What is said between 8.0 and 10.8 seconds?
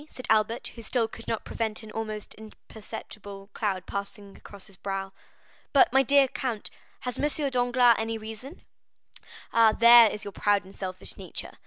reason?" "Ah! there is your proud and